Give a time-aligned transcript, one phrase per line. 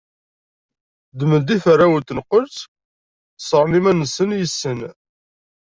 [1.13, 2.57] Ddmen-d iferrawen n tenqelt,
[3.43, 4.79] ssṛen iman-nsen yes-sen.